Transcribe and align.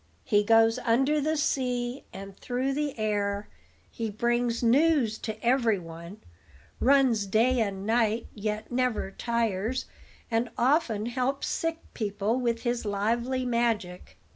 He 0.23 0.43
goes 0.43 0.79
under 0.79 1.21
the 1.21 1.37
sea 1.37 2.05
and 2.11 2.35
through 2.35 2.73
the 2.73 2.97
air; 2.97 3.49
he 3.91 4.09
brings 4.09 4.63
news 4.63 5.19
to 5.19 5.39
every 5.45 5.77
one; 5.77 6.21
runs 6.79 7.27
day 7.27 7.59
and 7.59 7.85
night, 7.85 8.25
yet 8.33 8.71
never 8.71 9.11
tires; 9.11 9.85
and 10.31 10.49
often 10.57 11.05
helps 11.05 11.49
sick 11.49 11.81
people 11.93 12.39
with 12.39 12.63
his 12.63 12.83
lively 12.83 13.45
magic." 13.45 14.17